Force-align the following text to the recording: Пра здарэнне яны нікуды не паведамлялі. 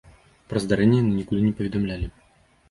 Пра 0.53 0.61
здарэнне 0.63 0.97
яны 1.01 1.11
нікуды 1.19 1.41
не 1.45 1.53
паведамлялі. 1.61 2.09